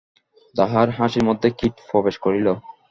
[0.55, 2.47] তাহার হাসির মধ্যে কীট প্রবেশ করিল।